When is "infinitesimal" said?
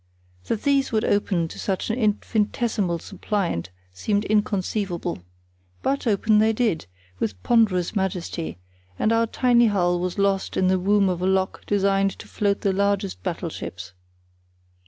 1.99-2.97